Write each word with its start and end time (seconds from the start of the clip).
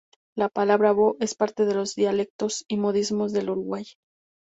La 0.35 0.49
palabra 0.49 0.93
"bo" 0.93 1.15
es 1.19 1.35
parte 1.35 1.63
de 1.65 1.75
los 1.75 1.93
Dialectos 1.93 2.65
y 2.67 2.77
modismos 2.77 3.33
del 3.33 3.51
Uruguay. 3.51 3.85